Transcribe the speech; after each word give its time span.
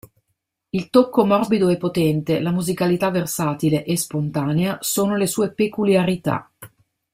Il 0.71 0.89
tocco 0.89 1.25
morbido 1.27 1.69
e 1.69 1.77
potente, 1.77 2.39
la 2.41 2.49
musicalità 2.49 3.11
versatile 3.11 3.85
e 3.85 3.95
spontanea, 3.97 4.79
sono 4.81 5.15
le 5.15 5.27
sue 5.27 5.51
peculiarità. 5.53 6.49